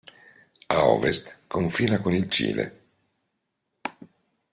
[0.67, 2.85] A ovest confina con il Cile.